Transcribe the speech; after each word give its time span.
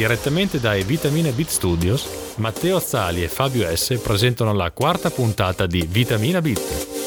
Direttamente 0.00 0.58
dai 0.58 0.82
Vitamina 0.82 1.30
Beat 1.30 1.50
Studios, 1.50 2.08
Matteo 2.36 2.80
Zali 2.80 3.22
e 3.22 3.28
Fabio 3.28 3.68
S 3.76 4.00
presentano 4.02 4.54
la 4.54 4.70
quarta 4.70 5.10
puntata 5.10 5.66
di 5.66 5.86
Vitamina 5.86 6.40
Beat. 6.40 6.99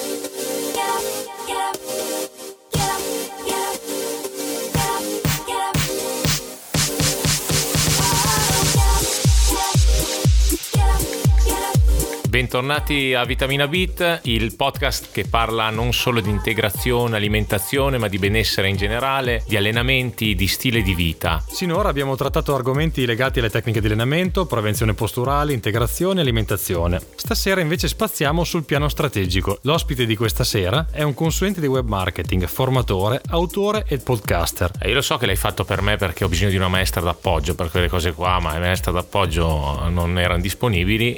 Bentornati 12.34 13.14
a 13.14 13.26
Vitamina 13.26 13.68
Beat, 13.68 14.22
il 14.24 14.56
podcast 14.56 15.12
che 15.12 15.24
parla 15.24 15.70
non 15.70 15.94
solo 15.94 16.20
di 16.20 16.32
integrazione, 16.32 17.16
alimentazione, 17.16 18.00
ma 18.00 18.08
di 18.08 18.18
benessere 18.18 18.70
in 18.70 18.76
generale, 18.76 19.44
di 19.46 19.56
allenamenti, 19.56 20.34
di 20.34 20.48
stile 20.48 20.82
di 20.82 20.96
vita. 20.96 21.44
Sinora 21.48 21.90
abbiamo 21.90 22.16
trattato 22.16 22.56
argomenti 22.56 23.06
legati 23.06 23.38
alle 23.38 23.52
tecniche 23.52 23.82
di 23.82 23.86
allenamento, 23.86 24.48
prevenzione 24.48 24.96
posturale, 24.96 25.54
integrazione 25.54 26.22
e 26.22 26.24
alimentazione. 26.24 27.00
Stasera 27.14 27.62
invece 27.62 27.88
spaziamo 27.88 28.44
sul 28.44 28.64
piano 28.64 28.90
strategico. 28.90 29.60
L'ospite 29.62 30.08
di 30.08 30.16
questa 30.16 30.44
sera 30.44 30.88
è 30.90 31.04
un 31.04 31.14
consulente 31.14 31.62
di 31.62 31.68
web 31.68 31.88
marketing, 31.88 32.48
formatore, 32.48 33.22
autore 33.30 33.86
e 33.88 34.00
podcaster. 34.00 34.72
E 34.82 34.90
io 34.90 34.96
lo 34.96 35.02
so 35.02 35.18
che 35.18 35.28
l'hai 35.28 35.36
fatto 35.36 35.66
per 35.66 35.84
me 35.84 35.98
perché 35.98 36.24
ho 36.24 36.30
bisogno 36.30 36.50
di 36.50 36.56
una 36.56 36.68
maestra 36.68 37.00
d'appoggio 37.00 37.54
per 37.54 37.70
quelle 37.70 37.90
cose 37.90 38.12
qua, 38.14 38.40
ma 38.40 38.54
le 38.54 38.60
maestre 38.60 38.92
d'appoggio 38.92 39.88
non 39.90 40.18
erano 40.18 40.42
disponibili. 40.42 41.16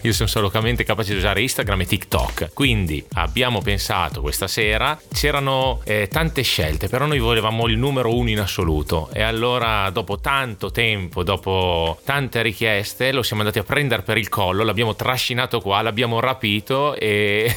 io 0.10 0.26
sono 0.26 0.28
solamente 0.28 0.84
capace 0.84 1.12
di 1.12 1.18
usare 1.18 1.40
Instagram 1.40 1.82
e 1.82 1.86
TikTok. 1.86 2.50
Quindi 2.52 3.04
abbiamo 3.14 3.60
pensato 3.60 4.20
questa 4.20 4.48
sera, 4.48 5.00
c'erano 5.12 5.80
eh, 5.84 6.08
tante 6.08 6.42
scelte, 6.42 6.88
però 6.88 7.06
noi 7.06 7.18
volevamo 7.18 7.66
il 7.68 7.78
numero 7.78 8.14
uno 8.14 8.28
in 8.28 8.40
assoluto 8.40 9.08
e 9.12 9.22
allora 9.22 9.88
dopo 9.90 10.18
tanto 10.18 10.70
tempo, 10.72 11.22
dopo 11.22 12.00
tante 12.04 12.42
richieste, 12.42 13.12
lo 13.12 13.22
siamo 13.22 13.42
andati 13.42 13.60
a 13.60 13.62
prendere 13.62 14.02
per 14.02 14.18
il 14.18 14.28
collo, 14.28 14.64
l'abbiamo 14.64 14.96
trascinato 14.96 15.60
qua, 15.60 15.80
l'abbiamo 15.80 16.18
rapito 16.18 16.96
e 16.96 17.54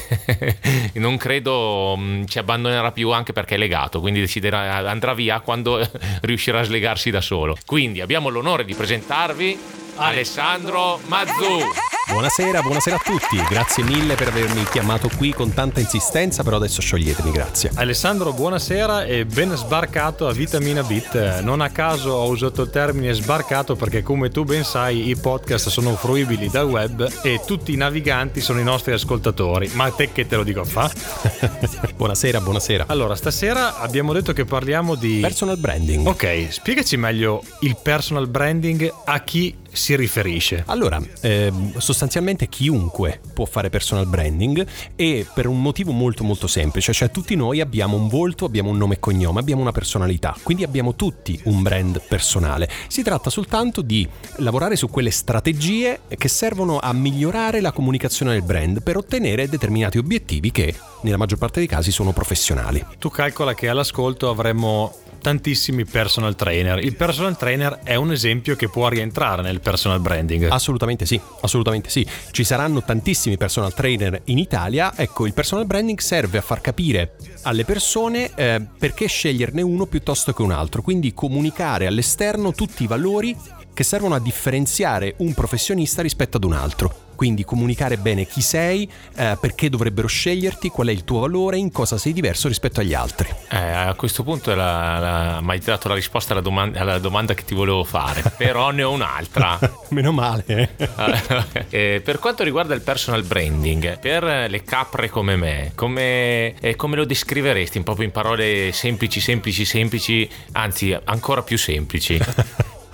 non 0.94 1.16
credo 1.16 1.96
mm, 1.98 2.24
ci 2.26 2.38
abbandonerà 2.38 2.92
più 2.92 3.10
anche 3.10 3.32
perché 3.32 3.56
è 3.56 3.58
legato, 3.58 4.00
quindi 4.00 4.20
deciderà, 4.20 4.88
andrà 4.88 5.12
via 5.12 5.40
quando 5.40 5.84
riuscirà 6.22 6.60
a 6.60 6.62
slegarsi 6.62 7.10
da 7.10 7.20
solo. 7.20 7.56
Quindi 7.66 8.00
abbiamo 8.00 8.28
l'onore 8.28 8.64
di 8.64 8.74
presentarvi 8.74 9.58
Alessandro 9.96 11.00
Mazzu. 11.06 11.93
Buonasera, 12.06 12.60
buonasera 12.60 12.96
a 12.96 12.98
tutti. 12.98 13.42
Grazie 13.48 13.82
mille 13.82 14.14
per 14.14 14.28
avermi 14.28 14.62
chiamato 14.64 15.08
qui 15.16 15.32
con 15.32 15.54
tanta 15.54 15.80
insistenza, 15.80 16.42
però 16.42 16.56
adesso 16.56 16.82
scioglietemi, 16.82 17.30
grazie. 17.30 17.70
Alessandro, 17.74 18.34
buonasera 18.34 19.04
e 19.04 19.24
ben 19.24 19.56
sbarcato 19.56 20.28
a 20.28 20.32
Vitamina 20.32 20.82
Bit. 20.82 21.40
Non 21.40 21.62
a 21.62 21.70
caso 21.70 22.10
ho 22.10 22.28
usato 22.28 22.62
il 22.62 22.70
termine 22.70 23.14
sbarcato 23.14 23.74
perché 23.74 24.02
come 24.02 24.28
tu 24.28 24.44
ben 24.44 24.64
sai 24.64 25.08
i 25.08 25.16
podcast 25.16 25.70
sono 25.70 25.96
fruibili 25.96 26.50
dal 26.50 26.68
web 26.68 27.10
e 27.22 27.40
tutti 27.46 27.72
i 27.72 27.76
naviganti 27.76 28.42
sono 28.42 28.60
i 28.60 28.64
nostri 28.64 28.92
ascoltatori. 28.92 29.70
Ma 29.72 29.90
te 29.90 30.12
che 30.12 30.26
te 30.26 30.36
lo 30.36 30.44
dico 30.44 30.60
a 30.60 30.64
fa? 30.64 30.92
buonasera, 31.96 32.38
buonasera. 32.40 32.84
Allora, 32.86 33.16
stasera 33.16 33.78
abbiamo 33.78 34.12
detto 34.12 34.34
che 34.34 34.44
parliamo 34.44 34.94
di 34.94 35.20
personal 35.20 35.56
branding. 35.56 36.06
Ok, 36.06 36.48
spiegaci 36.50 36.98
meglio 36.98 37.42
il 37.60 37.78
personal 37.82 38.28
branding 38.28 38.92
a 39.06 39.20
chi 39.22 39.62
si 39.74 39.96
riferisce? 39.96 40.62
Allora, 40.66 41.02
eh, 41.20 41.52
sostanzialmente 41.76 42.48
chiunque 42.48 43.20
può 43.32 43.44
fare 43.44 43.70
personal 43.70 44.06
branding 44.06 44.66
e 44.96 45.26
per 45.32 45.46
un 45.46 45.60
motivo 45.60 45.92
molto 45.92 46.24
molto 46.24 46.46
semplice, 46.46 46.92
cioè 46.92 47.10
tutti 47.10 47.34
noi 47.34 47.60
abbiamo 47.60 47.96
un 47.96 48.08
volto, 48.08 48.44
abbiamo 48.44 48.70
un 48.70 48.76
nome 48.76 48.94
e 48.94 49.00
cognome, 49.00 49.40
abbiamo 49.40 49.62
una 49.62 49.72
personalità, 49.72 50.36
quindi 50.42 50.64
abbiamo 50.64 50.94
tutti 50.94 51.40
un 51.44 51.62
brand 51.62 52.00
personale. 52.08 52.68
Si 52.88 53.02
tratta 53.02 53.30
soltanto 53.30 53.82
di 53.82 54.08
lavorare 54.36 54.76
su 54.76 54.88
quelle 54.88 55.10
strategie 55.10 56.00
che 56.16 56.28
servono 56.28 56.78
a 56.78 56.92
migliorare 56.92 57.60
la 57.60 57.72
comunicazione 57.72 58.32
del 58.32 58.42
brand 58.42 58.82
per 58.82 58.96
ottenere 58.96 59.48
determinati 59.48 59.98
obiettivi 59.98 60.50
che 60.50 60.74
nella 61.02 61.16
maggior 61.16 61.38
parte 61.38 61.58
dei 61.58 61.68
casi 61.68 61.90
sono 61.90 62.12
professionali. 62.12 62.84
Tu 62.98 63.08
calcola 63.10 63.54
che 63.54 63.68
all'ascolto 63.68 64.28
avremmo 64.28 64.94
tantissimi 65.24 65.86
personal 65.86 66.36
trainer. 66.36 66.84
Il 66.84 66.96
personal 66.96 67.34
trainer 67.38 67.80
è 67.82 67.94
un 67.94 68.12
esempio 68.12 68.56
che 68.56 68.68
può 68.68 68.88
rientrare 68.88 69.40
nel 69.40 69.60
personal 69.60 69.98
branding. 69.98 70.48
Assolutamente 70.50 71.06
sì, 71.06 71.18
assolutamente 71.40 71.88
sì. 71.88 72.06
Ci 72.30 72.44
saranno 72.44 72.84
tantissimi 72.84 73.38
personal 73.38 73.72
trainer 73.72 74.20
in 74.24 74.36
Italia. 74.36 74.92
Ecco, 74.94 75.24
il 75.24 75.32
personal 75.32 75.64
branding 75.64 75.98
serve 75.98 76.36
a 76.36 76.42
far 76.42 76.60
capire 76.60 77.16
alle 77.44 77.64
persone 77.64 78.32
eh, 78.34 78.60
perché 78.78 79.06
sceglierne 79.06 79.62
uno 79.62 79.86
piuttosto 79.86 80.34
che 80.34 80.42
un 80.42 80.52
altro, 80.52 80.82
quindi 80.82 81.14
comunicare 81.14 81.86
all'esterno 81.86 82.52
tutti 82.52 82.82
i 82.82 82.86
valori 82.86 83.34
che 83.72 83.82
servono 83.82 84.16
a 84.16 84.20
differenziare 84.20 85.14
un 85.18 85.32
professionista 85.32 86.02
rispetto 86.02 86.36
ad 86.36 86.44
un 86.44 86.52
altro. 86.52 87.03
Quindi 87.14 87.44
comunicare 87.44 87.96
bene 87.96 88.26
chi 88.26 88.40
sei, 88.40 88.90
eh, 89.16 89.36
perché 89.40 89.68
dovrebbero 89.68 90.06
sceglierti, 90.06 90.68
qual 90.68 90.88
è 90.88 90.92
il 90.92 91.04
tuo 91.04 91.20
valore, 91.20 91.56
in 91.56 91.70
cosa 91.70 91.98
sei 91.98 92.12
diverso 92.12 92.48
rispetto 92.48 92.80
agli 92.80 92.94
altri. 92.94 93.28
Eh, 93.50 93.56
a 93.56 93.94
questo 93.94 94.22
punto 94.22 94.54
mi 94.54 94.60
hai 94.60 95.58
dato 95.58 95.88
la 95.88 95.94
risposta 95.94 96.32
alla 96.32 96.42
domanda, 96.42 96.80
alla 96.80 96.98
domanda, 96.98 97.34
che 97.34 97.44
ti 97.44 97.54
volevo 97.54 97.84
fare, 97.84 98.22
però 98.36 98.70
ne 98.70 98.82
ho 98.82 98.90
un'altra. 98.90 99.58
Meno 99.90 100.12
male. 100.12 100.70
eh, 101.70 102.00
per 102.04 102.18
quanto 102.18 102.42
riguarda 102.42 102.74
il 102.74 102.80
personal 102.80 103.22
branding, 103.22 103.98
per 103.98 104.24
le 104.48 104.62
capre 104.62 105.08
come 105.08 105.36
me, 105.36 105.72
come, 105.74 106.54
eh, 106.60 106.76
come 106.76 106.96
lo 106.96 107.04
descriveresti? 107.04 107.80
Proprio 107.82 108.06
in 108.06 108.12
parole 108.12 108.72
semplici, 108.72 109.20
semplici, 109.20 109.64
semplici, 109.64 110.28
anzi 110.52 110.96
ancora 111.04 111.42
più 111.42 111.58
semplici. 111.58 112.18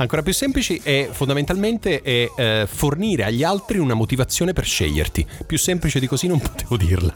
Ancora 0.01 0.23
più 0.23 0.33
semplici 0.33 0.81
è 0.83 1.11
fondamentalmente 1.13 2.01
è, 2.01 2.31
eh, 2.35 2.67
fornire 2.67 3.25
agli 3.25 3.43
altri 3.43 3.77
una 3.77 3.93
motivazione 3.93 4.55
per 4.55 4.65
sceglierti. 4.65 5.27
Più 5.45 5.59
semplice 5.59 6.01
di 6.01 6.07
così 6.07 6.27
non 6.27 6.41
potevo 6.41 6.79
dirla. 6.79 7.13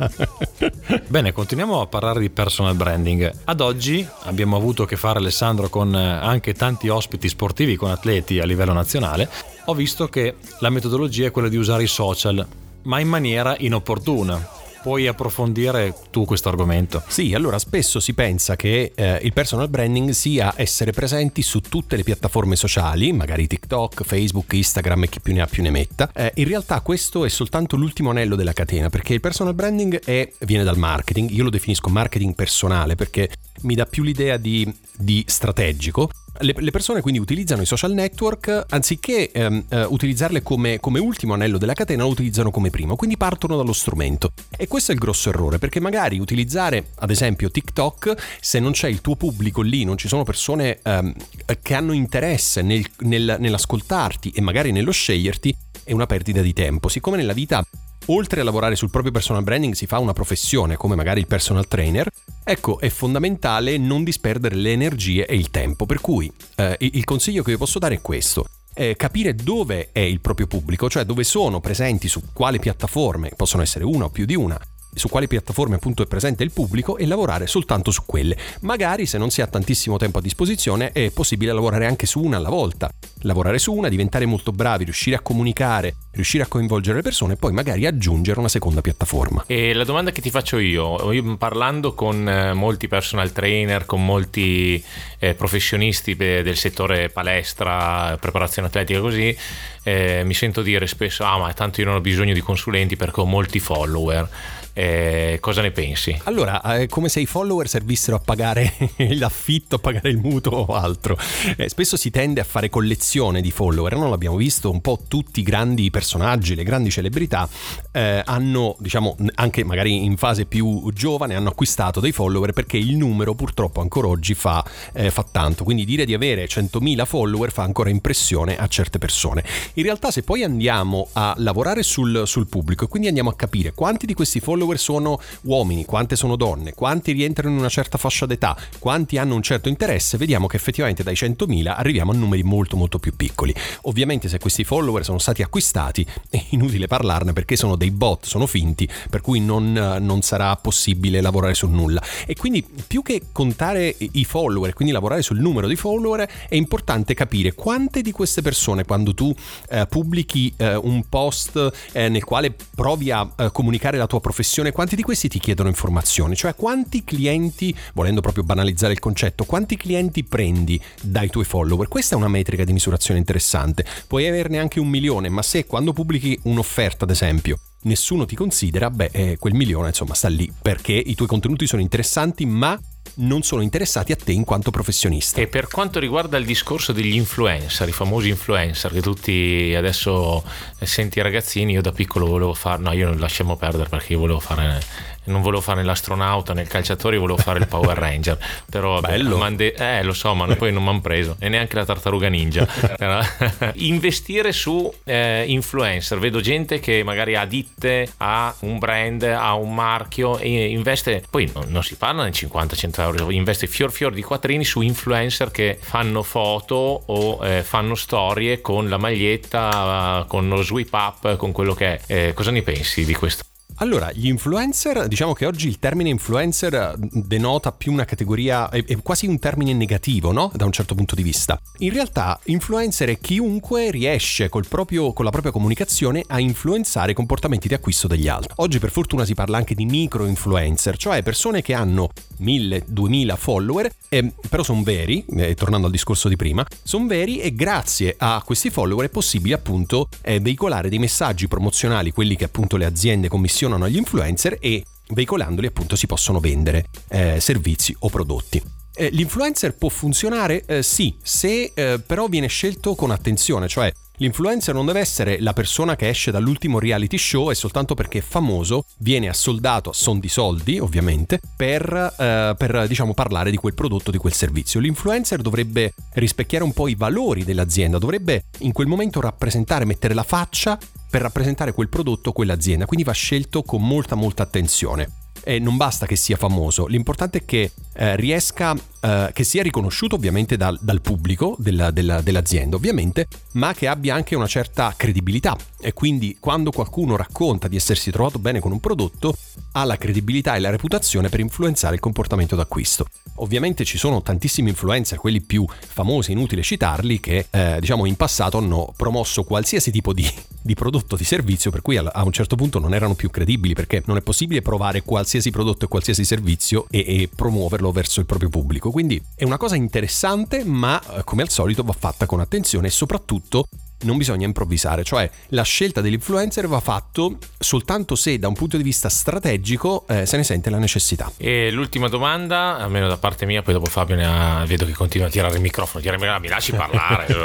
Bene, 1.06 1.32
continuiamo 1.32 1.80
a 1.80 1.86
parlare 1.86 2.20
di 2.20 2.28
personal 2.28 2.74
branding. 2.74 3.32
Ad 3.44 3.62
oggi 3.62 4.06
abbiamo 4.24 4.56
avuto 4.56 4.82
a 4.82 4.86
che 4.86 4.96
fare 4.96 5.18
Alessandro 5.18 5.70
con 5.70 5.94
eh, 5.94 5.98
anche 5.98 6.52
tanti 6.52 6.88
ospiti 6.88 7.26
sportivi, 7.26 7.76
con 7.76 7.90
atleti 7.90 8.38
a 8.38 8.44
livello 8.44 8.74
nazionale. 8.74 9.30
Ho 9.64 9.74
visto 9.74 10.08
che 10.08 10.34
la 10.58 10.68
metodologia 10.68 11.28
è 11.28 11.30
quella 11.30 11.48
di 11.48 11.56
usare 11.56 11.84
i 11.84 11.88
social, 11.88 12.46
ma 12.82 13.00
in 13.00 13.08
maniera 13.08 13.56
inopportuna 13.58 14.62
puoi 14.84 15.06
approfondire 15.06 15.94
tu 16.10 16.26
questo 16.26 16.50
argomento? 16.50 17.02
Sì, 17.06 17.32
allora 17.32 17.58
spesso 17.58 18.00
si 18.00 18.12
pensa 18.12 18.54
che 18.54 18.92
eh, 18.94 19.18
il 19.22 19.32
personal 19.32 19.70
branding 19.70 20.10
sia 20.10 20.52
essere 20.56 20.92
presenti 20.92 21.40
su 21.40 21.62
tutte 21.62 21.96
le 21.96 22.02
piattaforme 22.02 22.54
sociali, 22.54 23.10
magari 23.10 23.46
TikTok, 23.46 24.04
Facebook, 24.04 24.52
Instagram 24.52 25.04
e 25.04 25.08
chi 25.08 25.20
più 25.20 25.32
ne 25.32 25.40
ha 25.40 25.46
più 25.46 25.62
ne 25.62 25.70
metta. 25.70 26.10
Eh, 26.12 26.32
in 26.34 26.46
realtà 26.48 26.82
questo 26.82 27.24
è 27.24 27.30
soltanto 27.30 27.76
l'ultimo 27.76 28.10
anello 28.10 28.36
della 28.36 28.52
catena 28.52 28.90
perché 28.90 29.14
il 29.14 29.20
personal 29.20 29.54
branding 29.54 30.04
è, 30.04 30.30
viene 30.40 30.64
dal 30.64 30.76
marketing, 30.76 31.30
io 31.30 31.44
lo 31.44 31.50
definisco 31.50 31.88
marketing 31.88 32.34
personale 32.34 32.94
perché 32.94 33.30
mi 33.62 33.74
dà 33.74 33.86
più 33.86 34.02
l'idea 34.02 34.36
di, 34.36 34.70
di 34.98 35.24
strategico 35.26 36.10
le, 36.40 36.54
le, 36.56 36.70
persone 36.70 37.00
quindi 37.00 37.20
utilizzano 37.20 37.62
i 37.62 37.66
social 37.66 37.92
network 37.92 38.66
anziché 38.70 39.30
ehm, 39.30 39.64
eh, 39.68 39.84
utilizzarle 39.84 40.42
come, 40.42 40.80
come, 40.80 40.98
ultimo 40.98 41.34
anello 41.34 41.58
della 41.58 41.74
catena, 41.74 42.02
lo 42.02 42.08
utilizzano 42.08 42.50
come 42.50 42.70
primo, 42.70 42.96
quindi 42.96 43.16
partono 43.16 43.56
dallo 43.56 43.72
strumento. 43.72 44.32
E 44.56 44.66
questo 44.66 44.90
è 44.90 44.94
il 44.94 45.00
grosso 45.00 45.28
errore, 45.28 45.58
perché 45.58 45.80
magari 45.80 46.18
utilizzare 46.18 46.88
ad 46.96 47.10
esempio 47.10 47.50
TikTok, 47.50 48.14
se 48.40 48.58
non 48.58 48.72
c'è 48.72 48.88
il 48.88 49.00
tuo 49.00 49.16
pubblico 49.16 49.60
lì, 49.62 49.84
non 49.84 49.96
ci 49.96 50.08
sono 50.08 50.24
persone 50.24 50.80
ehm, 50.82 51.14
che 51.62 51.74
hanno 51.74 51.92
interesse 51.92 52.62
nel, 52.62 52.84
nel, 53.00 53.36
nell'ascoltarti 53.38 54.30
e 54.34 54.40
magari 54.40 54.72
nello 54.72 54.92
sceglierti, 54.92 55.56
è 55.84 55.92
una 55.92 56.06
perdita 56.06 56.40
di 56.40 56.52
tempo. 56.52 56.88
Siccome 56.88 57.16
nella 57.16 57.32
vita 57.32 57.64
oltre 58.06 58.40
a 58.40 58.44
lavorare 58.44 58.76
sul 58.76 58.90
proprio 58.90 59.12
personal 59.12 59.42
branding 59.42 59.74
si 59.74 59.86
fa 59.86 59.98
una 59.98 60.12
professione 60.12 60.76
come 60.76 60.94
magari 60.94 61.20
il 61.20 61.26
personal 61.26 61.66
trainer, 61.66 62.10
ecco 62.42 62.78
è 62.80 62.88
fondamentale 62.88 63.78
non 63.78 64.04
disperdere 64.04 64.54
le 64.54 64.72
energie 64.72 65.26
e 65.26 65.34
il 65.34 65.50
tempo. 65.50 65.86
Per 65.86 66.00
cui 66.00 66.30
eh, 66.56 66.76
il 66.78 67.04
consiglio 67.04 67.42
che 67.42 67.52
vi 67.52 67.58
posso 67.58 67.78
dare 67.78 67.96
è 67.96 68.00
questo. 68.00 68.46
Eh, 68.76 68.96
capire 68.96 69.34
dove 69.34 69.90
è 69.92 70.00
il 70.00 70.20
proprio 70.20 70.48
pubblico, 70.48 70.90
cioè 70.90 71.04
dove 71.04 71.22
sono 71.22 71.60
presenti, 71.60 72.08
su 72.08 72.20
quali 72.32 72.58
piattaforme, 72.58 73.30
possono 73.36 73.62
essere 73.62 73.84
una 73.84 74.06
o 74.06 74.10
più 74.10 74.24
di 74.24 74.34
una, 74.34 74.58
su 74.94 75.08
quali 75.08 75.26
piattaforme 75.26 75.76
appunto 75.76 76.02
è 76.02 76.06
presente 76.06 76.42
il 76.42 76.52
pubblico 76.52 76.96
e 76.96 77.06
lavorare 77.06 77.46
soltanto 77.46 77.90
su 77.90 78.02
quelle. 78.06 78.36
Magari 78.60 79.06
se 79.06 79.18
non 79.18 79.30
si 79.30 79.42
ha 79.42 79.46
tantissimo 79.46 79.96
tempo 79.96 80.18
a 80.18 80.22
disposizione 80.22 80.92
è 80.92 81.10
possibile 81.10 81.52
lavorare 81.52 81.86
anche 81.86 82.06
su 82.06 82.20
una 82.20 82.36
alla 82.36 82.50
volta. 82.50 82.90
Lavorare 83.20 83.58
su 83.58 83.72
una, 83.72 83.88
diventare 83.88 84.26
molto 84.26 84.52
bravi, 84.52 84.84
riuscire 84.84 85.16
a 85.16 85.20
comunicare 85.20 85.96
riuscire 86.14 86.44
a 86.44 86.46
coinvolgere 86.46 86.96
le 86.96 87.02
persone 87.02 87.34
e 87.34 87.36
poi 87.36 87.52
magari 87.52 87.86
aggiungere 87.86 88.38
una 88.38 88.48
seconda 88.48 88.80
piattaforma. 88.80 89.44
E 89.46 89.72
la 89.74 89.84
domanda 89.84 90.10
che 90.10 90.20
ti 90.20 90.30
faccio 90.30 90.58
io, 90.58 91.12
io 91.12 91.36
parlando 91.36 91.92
con 91.94 92.28
eh, 92.28 92.52
molti 92.52 92.88
personal 92.88 93.32
trainer, 93.32 93.84
con 93.84 94.04
molti 94.04 94.82
eh, 95.18 95.34
professionisti 95.34 96.16
del 96.16 96.56
settore 96.56 97.08
palestra, 97.08 98.16
preparazione 98.20 98.68
atletica 98.68 99.00
così, 99.00 99.36
eh, 99.82 100.22
mi 100.24 100.34
sento 100.34 100.62
dire 100.62 100.86
spesso, 100.86 101.24
ah 101.24 101.38
ma 101.38 101.52
tanto 101.52 101.80
io 101.80 101.86
non 101.86 101.96
ho 101.96 102.00
bisogno 102.00 102.32
di 102.32 102.40
consulenti 102.40 102.96
perché 102.96 103.20
ho 103.20 103.26
molti 103.26 103.58
follower. 103.58 104.28
Eh, 104.76 105.38
cosa 105.40 105.62
ne 105.62 105.70
pensi? 105.70 106.18
Allora, 106.24 106.60
è 106.60 106.80
eh, 106.80 106.86
come 106.88 107.08
se 107.08 107.20
i 107.20 107.26
follower 107.26 107.68
servissero 107.68 108.16
a 108.16 108.18
pagare 108.18 108.74
l'affitto, 109.14 109.76
a 109.76 109.78
pagare 109.78 110.08
il 110.08 110.16
mutuo 110.16 110.64
o 110.66 110.74
altro. 110.74 111.16
Eh, 111.56 111.68
spesso 111.68 111.96
si 111.96 112.10
tende 112.10 112.40
a 112.40 112.44
fare 112.44 112.68
collezione 112.68 113.40
di 113.40 113.52
follower, 113.52 113.96
non 113.96 114.10
l'abbiamo 114.10 114.36
visto, 114.36 114.72
un 114.72 114.80
po' 114.80 114.98
tutti 115.06 115.40
i 115.40 115.42
grandi 115.44 115.90
personaggi, 115.90 116.56
le 116.56 116.64
grandi 116.64 116.90
celebrità 116.90 117.48
eh, 117.92 118.20
hanno, 118.24 118.74
diciamo, 118.80 119.16
anche 119.36 119.62
magari 119.62 120.04
in 120.04 120.16
fase 120.16 120.44
più 120.44 120.90
giovane, 120.92 121.36
hanno 121.36 121.50
acquistato 121.50 122.00
dei 122.00 122.10
follower 122.10 122.52
perché 122.52 122.76
il 122.76 122.96
numero 122.96 123.34
purtroppo 123.34 123.80
ancora 123.80 124.08
oggi 124.08 124.34
fa, 124.34 124.64
eh, 124.92 125.12
fa 125.12 125.24
tanto. 125.30 125.62
Quindi 125.62 125.84
dire 125.84 126.04
di 126.04 126.14
avere 126.14 126.46
100.000 126.46 127.04
follower 127.06 127.52
fa 127.52 127.62
ancora 127.62 127.90
impressione 127.90 128.56
a 128.56 128.66
certe 128.66 128.98
persone. 128.98 129.44
In 129.74 129.84
realtà 129.84 130.10
se 130.10 130.24
poi 130.24 130.42
andiamo 130.42 131.06
a 131.12 131.32
lavorare 131.38 131.84
sul, 131.84 132.24
sul 132.26 132.48
pubblico 132.48 132.86
e 132.86 132.88
quindi 132.88 133.06
andiamo 133.06 133.30
a 133.30 133.36
capire 133.36 133.72
quanti 133.72 134.04
di 134.06 134.14
questi 134.14 134.40
follower 134.40 134.62
follower 134.64 134.78
sono 134.78 135.20
uomini, 135.42 135.84
quante 135.84 136.16
sono 136.16 136.36
donne, 136.36 136.72
quanti 136.72 137.12
rientrano 137.12 137.52
in 137.52 137.58
una 137.58 137.68
certa 137.68 137.98
fascia 137.98 138.26
d'età, 138.26 138.56
quanti 138.78 139.18
hanno 139.18 139.34
un 139.34 139.42
certo 139.42 139.68
interesse, 139.68 140.16
vediamo 140.16 140.46
che 140.46 140.56
effettivamente 140.56 141.02
dai 141.02 141.14
100.000 141.14 141.66
arriviamo 141.68 142.12
a 142.12 142.14
numeri 142.14 142.42
molto 142.42 142.76
molto 142.76 142.98
più 142.98 143.14
piccoli. 143.14 143.54
Ovviamente 143.82 144.28
se 144.28 144.38
questi 144.38 144.64
follower 144.64 145.04
sono 145.04 145.18
stati 145.18 145.42
acquistati 145.42 146.06
è 146.30 146.42
inutile 146.50 146.86
parlarne 146.86 147.32
perché 147.32 147.56
sono 147.56 147.76
dei 147.76 147.90
bot, 147.90 148.24
sono 148.24 148.46
finti, 148.46 148.88
per 149.10 149.20
cui 149.20 149.40
non, 149.40 149.72
non 149.72 150.22
sarà 150.22 150.56
possibile 150.56 151.20
lavorare 151.20 151.54
su 151.54 151.68
nulla. 151.68 152.02
E 152.26 152.34
quindi 152.34 152.64
più 152.86 153.02
che 153.02 153.22
contare 153.32 153.94
i 153.98 154.24
follower, 154.24 154.72
quindi 154.72 154.92
lavorare 154.92 155.22
sul 155.22 155.38
numero 155.38 155.68
di 155.68 155.76
follower, 155.76 156.26
è 156.48 156.54
importante 156.54 157.14
capire 157.14 157.52
quante 157.52 158.00
di 158.00 158.12
queste 158.12 158.40
persone 158.40 158.84
quando 158.84 159.14
tu 159.14 159.34
eh, 159.68 159.86
pubblichi 159.86 160.52
eh, 160.56 160.74
un 160.76 161.04
post 161.08 161.72
eh, 161.92 162.08
nel 162.08 162.24
quale 162.24 162.54
provi 162.74 163.10
a 163.10 163.28
eh, 163.36 163.50
comunicare 163.52 163.98
la 163.98 164.06
tua 164.06 164.20
professione, 164.20 164.52
professione, 164.54 164.72
quanti 164.72 164.94
di 164.94 165.02
questi 165.02 165.28
ti 165.28 165.40
chiedono 165.40 165.68
informazioni? 165.68 166.36
Cioè 166.36 166.54
quanti 166.54 167.02
clienti, 167.02 167.74
volendo 167.92 168.20
proprio 168.20 168.44
banalizzare 168.44 168.92
il 168.92 169.00
concetto, 169.00 169.44
quanti 169.44 169.76
clienti 169.76 170.22
prendi 170.22 170.80
dai 171.02 171.28
tuoi 171.28 171.44
follower? 171.44 171.88
Questa 171.88 172.14
è 172.14 172.18
una 172.18 172.28
metrica 172.28 172.62
di 172.62 172.72
misurazione 172.72 173.18
interessante. 173.18 173.84
Puoi 174.06 174.28
averne 174.28 174.60
anche 174.60 174.78
un 174.78 174.86
milione, 174.86 175.28
ma 175.28 175.42
se 175.42 175.66
quando 175.66 175.92
pubblichi 175.92 176.38
un'offerta, 176.44 177.02
ad 177.04 177.10
esempio, 177.10 177.58
nessuno 177.82 178.26
ti 178.26 178.36
considera, 178.36 178.90
beh, 178.90 179.10
eh, 179.12 179.36
quel 179.38 179.54
milione 179.54 179.88
insomma 179.88 180.14
sta 180.14 180.28
lì 180.28 180.52
perché 180.62 180.92
i 180.92 181.16
tuoi 181.16 181.26
contenuti 181.26 181.66
sono 181.66 181.82
interessanti, 181.82 182.46
ma 182.46 182.78
non 183.16 183.42
sono 183.42 183.62
interessati 183.62 184.12
a 184.12 184.16
te 184.16 184.32
in 184.32 184.44
quanto 184.44 184.70
professionista. 184.70 185.40
E 185.40 185.46
per 185.46 185.68
quanto 185.68 185.98
riguarda 185.98 186.36
il 186.36 186.44
discorso 186.44 186.92
degli 186.92 187.14
influencer, 187.14 187.88
i 187.88 187.92
famosi 187.92 188.28
influencer 188.28 188.92
che 188.92 189.00
tutti 189.00 189.74
adesso 189.76 190.42
eh, 190.78 190.86
senti 190.86 191.20
ragazzini, 191.20 191.72
io 191.72 191.82
da 191.82 191.92
piccolo 191.92 192.26
volevo 192.26 192.54
fare, 192.54 192.82
no 192.82 192.92
io 192.92 193.08
non 193.08 193.18
lasciamo 193.18 193.56
perdere 193.56 193.88
perché 193.88 194.12
io 194.12 194.18
volevo 194.18 194.40
fare 194.40 194.82
non 195.24 195.42
volevo 195.42 195.60
fare 195.60 195.82
l'astronauta 195.82 196.52
nel 196.52 196.68
calciatore, 196.68 197.16
volevo 197.16 197.38
fare 197.38 197.58
il 197.58 197.66
Power 197.66 197.96
Ranger. 197.96 198.38
Però 198.70 199.00
Bello. 199.00 199.36
Mande- 199.36 199.74
eh, 199.74 200.02
lo 200.02 200.12
so, 200.12 200.34
ma 200.34 200.52
poi 200.54 200.72
non 200.72 200.82
mi 200.82 200.88
hanno 200.90 201.00
preso. 201.00 201.36
E 201.38 201.48
neanche 201.48 201.76
la 201.76 201.84
tartaruga 201.84 202.28
ninja. 202.28 202.66
Investire 203.74 204.52
su 204.52 204.92
eh, 205.04 205.44
influencer. 205.46 206.18
Vedo 206.18 206.40
gente 206.40 206.80
che 206.80 207.02
magari 207.02 207.36
ha 207.36 207.44
ditte, 207.44 208.10
ha 208.18 208.54
un 208.60 208.78
brand, 208.78 209.22
ha 209.22 209.54
un 209.54 209.74
marchio 209.74 210.38
e 210.38 210.68
investe. 210.70 211.22
Poi 211.28 211.50
non, 211.52 211.66
non 211.68 211.82
si 211.82 211.96
parla 211.96 212.24
di 212.24 212.30
50-100 212.30 213.00
euro, 213.00 213.30
investe 213.30 213.66
fior 213.66 213.92
fior 213.92 214.12
di 214.12 214.22
quattrini 214.22 214.64
su 214.64 214.80
influencer 214.80 215.50
che 215.50 215.78
fanno 215.80 216.22
foto 216.22 217.02
o 217.06 217.46
eh, 217.46 217.62
fanno 217.62 217.94
storie 217.94 218.60
con 218.60 218.88
la 218.88 218.98
maglietta, 218.98 220.24
con 220.28 220.48
lo 220.48 220.62
sweep 220.62 220.92
up, 220.92 221.36
con 221.36 221.52
quello 221.52 221.74
che 221.74 221.86
è. 221.86 222.00
Eh, 222.06 222.32
cosa 222.34 222.50
ne 222.50 222.62
pensi 222.62 223.04
di 223.04 223.14
questo? 223.14 223.44
Allora, 223.78 224.12
gli 224.12 224.28
influencer, 224.28 225.08
diciamo 225.08 225.32
che 225.32 225.46
oggi 225.46 225.66
il 225.66 225.80
termine 225.80 226.08
influencer 226.08 226.94
denota 226.96 227.72
più 227.72 227.92
una 227.92 228.04
categoria, 228.04 228.68
è, 228.68 228.84
è, 228.84 228.96
quasi 229.02 229.26
un 229.26 229.40
termine 229.40 229.72
negativo, 229.72 230.30
no? 230.30 230.52
Da 230.54 230.64
un 230.64 230.70
certo 230.70 230.94
punto 230.94 231.16
di 231.16 231.24
vista. 231.24 231.60
In 231.78 231.92
realtà, 231.92 232.38
influencer 232.44 233.08
è 233.08 233.18
chiunque 233.18 233.90
riesce 233.90 234.48
proprio, 234.68 235.12
con 235.12 235.24
la 235.24 235.32
propria 235.32 235.50
comunicazione 235.50 236.22
a 236.28 236.38
influenzare 236.38 237.10
i 237.10 237.14
comportamenti 237.14 237.66
di 237.66 237.74
acquisto 237.74 238.06
degli 238.06 238.28
altri. 238.28 238.52
Oggi, 238.56 238.78
per 238.78 238.90
fortuna, 238.90 239.24
si 239.24 239.34
parla 239.34 239.56
anche 239.56 239.74
di 239.74 239.86
micro 239.86 240.24
influencer, 240.24 240.96
cioè 240.96 241.22
persone 241.24 241.60
che 241.60 241.74
hanno 241.74 242.10
1000-2000 242.40 243.36
follower, 243.36 243.90
eh, 244.08 244.32
però 244.48 244.62
sono 244.62 244.84
veri, 244.84 245.24
eh, 245.36 245.54
tornando 245.54 245.86
al 245.86 245.92
discorso 245.92 246.28
di 246.28 246.36
prima, 246.36 246.64
sono 246.82 247.06
veri 247.06 247.40
e 247.40 247.52
grazie 247.52 248.14
a 248.16 248.40
questi 248.44 248.70
follower 248.70 249.06
è 249.06 249.10
possibile 249.10 249.56
appunto 249.56 250.08
eh, 250.22 250.38
veicolare 250.38 250.88
dei 250.88 250.98
messaggi 251.00 251.48
promozionali, 251.48 252.12
quelli 252.12 252.36
che 252.36 252.44
appunto 252.44 252.76
le 252.76 252.84
aziende 252.84 253.28
commissionano 253.28 253.63
funzionano 253.64 253.84
agli 253.84 253.96
influencer 253.96 254.58
e 254.60 254.84
veicolandoli 255.08 255.66
appunto 255.66 255.96
si 255.96 256.06
possono 256.06 256.40
vendere 256.40 256.86
eh, 257.08 257.40
servizi 257.40 257.96
o 258.00 258.08
prodotti. 258.10 258.62
Eh, 258.96 259.08
l'influencer 259.10 259.74
può 259.74 259.88
funzionare? 259.88 260.64
Eh, 260.66 260.82
sì, 260.82 261.16
se 261.22 261.72
eh, 261.74 261.98
però 261.98 262.26
viene 262.28 262.46
scelto 262.46 262.94
con 262.94 263.10
attenzione, 263.10 263.66
cioè 263.68 263.92
L'influencer 264.18 264.72
non 264.72 264.86
deve 264.86 265.00
essere 265.00 265.40
la 265.40 265.52
persona 265.52 265.96
che 265.96 266.08
esce 266.08 266.30
dall'ultimo 266.30 266.78
reality 266.78 267.18
show 267.18 267.50
e 267.50 267.56
soltanto 267.56 267.94
perché 267.94 268.18
è 268.18 268.22
famoso 268.22 268.84
viene 268.98 269.28
assoldato 269.28 269.90
a 269.90 269.92
son 269.92 270.20
di 270.20 270.28
soldi, 270.28 270.78
ovviamente, 270.78 271.40
per, 271.56 272.14
eh, 272.16 272.54
per 272.56 272.86
diciamo, 272.86 273.12
parlare 273.12 273.50
di 273.50 273.56
quel 273.56 273.74
prodotto, 273.74 274.12
di 274.12 274.18
quel 274.18 274.32
servizio. 274.32 274.78
L'influencer 274.78 275.42
dovrebbe 275.42 275.94
rispecchiare 276.12 276.62
un 276.62 276.72
po' 276.72 276.86
i 276.86 276.94
valori 276.94 277.42
dell'azienda, 277.42 277.98
dovrebbe 277.98 278.44
in 278.58 278.70
quel 278.70 278.86
momento 278.86 279.20
rappresentare, 279.20 279.84
mettere 279.84 280.14
la 280.14 280.22
faccia 280.22 280.78
per 281.14 281.22
rappresentare 281.22 281.72
quel 281.72 281.88
prodotto, 281.88 282.32
quell'azienda, 282.32 282.86
quindi 282.86 283.04
va 283.04 283.12
scelto 283.12 283.62
con 283.62 283.86
molta 283.86 284.16
molta 284.16 284.42
attenzione. 284.42 285.08
E 285.44 285.60
non 285.60 285.76
basta 285.76 286.06
che 286.06 286.16
sia 286.16 286.36
famoso, 286.36 286.86
l'importante 286.86 287.38
è 287.38 287.44
che 287.44 287.70
eh, 287.92 288.16
riesca, 288.16 288.74
eh, 289.00 289.30
che 289.32 289.44
sia 289.44 289.62
riconosciuto 289.62 290.16
ovviamente 290.16 290.56
dal, 290.56 290.76
dal 290.80 291.00
pubblico 291.00 291.54
della, 291.60 291.92
della, 291.92 292.20
dell'azienda, 292.20 292.74
ovviamente, 292.74 293.28
ma 293.52 293.72
che 293.74 293.86
abbia 293.86 294.12
anche 294.12 294.34
una 294.34 294.48
certa 294.48 294.92
credibilità. 294.96 295.56
E 295.80 295.92
quindi 295.92 296.36
quando 296.40 296.72
qualcuno 296.72 297.14
racconta 297.14 297.68
di 297.68 297.76
essersi 297.76 298.10
trovato 298.10 298.40
bene 298.40 298.58
con 298.58 298.72
un 298.72 298.80
prodotto, 298.80 299.36
ha 299.70 299.84
la 299.84 299.96
credibilità 299.96 300.56
e 300.56 300.58
la 300.58 300.70
reputazione 300.70 301.28
per 301.28 301.38
influenzare 301.38 301.94
il 301.94 302.00
comportamento 302.00 302.56
d'acquisto. 302.56 303.06
Ovviamente 303.36 303.84
ci 303.84 303.98
sono 303.98 304.20
tantissimi 304.20 304.70
influencer, 304.70 305.18
quelli 305.18 305.42
più 305.42 305.64
famosi, 305.68 306.32
inutile 306.32 306.62
citarli, 306.62 307.20
che 307.20 307.46
eh, 307.50 307.76
diciamo 307.78 308.04
in 308.04 308.16
passato 308.16 308.58
hanno 308.58 308.92
promosso 308.96 309.44
qualsiasi 309.44 309.92
tipo 309.92 310.12
di, 310.12 310.28
di 310.64 310.72
prodotto, 310.72 311.14
di 311.14 311.24
servizio, 311.24 311.70
per 311.70 311.82
cui 311.82 311.98
a, 311.98 312.24
un 312.24 312.32
certo 312.32 312.56
punto 312.56 312.78
non 312.78 312.94
erano 312.94 313.14
più 313.14 313.28
credibili, 313.28 313.74
perché 313.74 314.02
non 314.06 314.16
è 314.16 314.22
possibile 314.22 314.62
provare 314.62 315.02
qualsiasi 315.02 315.50
prodotto 315.50 315.84
e 315.84 315.88
qualsiasi 315.88 316.24
servizio 316.24 316.86
e, 316.88 317.04
e 317.06 317.28
promuoverlo 317.34 317.92
verso 317.92 318.20
il 318.20 318.26
proprio 318.26 318.48
pubblico. 318.48 318.90
Quindi 318.90 319.22
è 319.34 319.44
una 319.44 319.58
cosa 319.58 319.76
interessante, 319.76 320.64
ma 320.64 320.98
eh, 321.18 321.24
come 321.24 321.42
al 321.42 321.50
solito 321.50 321.82
va 321.82 321.92
fatta 321.92 322.24
con 322.24 322.40
attenzione 322.40 322.86
e 322.86 322.90
soprattutto 322.90 323.68
non 324.04 324.16
bisogna 324.16 324.46
improvvisare, 324.46 325.04
cioè 325.04 325.28
la 325.48 325.62
scelta 325.62 326.00
dell'influencer 326.00 326.66
va 326.66 326.80
fatto 326.80 327.38
soltanto 327.58 328.14
se 328.14 328.38
da 328.38 328.48
un 328.48 328.54
punto 328.54 328.76
di 328.76 328.82
vista 328.82 329.08
strategico 329.08 330.04
eh, 330.08 330.26
se 330.26 330.36
ne 330.36 330.44
sente 330.44 330.70
la 330.70 330.78
necessità. 330.78 331.30
E 331.36 331.70
l'ultima 331.70 332.08
domanda, 332.08 332.78
almeno 332.78 333.08
da 333.08 333.16
parte 333.16 333.46
mia, 333.46 333.62
poi 333.62 333.74
dopo 333.74 333.86
Fabio 333.86 334.16
ne 334.16 334.26
ha, 334.26 334.64
vedo 334.66 334.86
che 334.86 334.92
continua 334.92 335.26
a 335.26 335.30
tirare 335.30 335.56
il 335.56 335.60
microfono, 335.60 336.02
tirami, 336.02 336.26
mi 336.40 336.48
lasci 336.48 336.72
parlare. 336.72 337.32